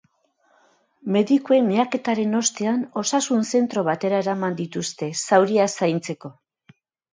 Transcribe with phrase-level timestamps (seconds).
[1.15, 6.35] Medikuen miaketaren ostean osasun-zentro batera eraman dituzte zauriak zaintzeko.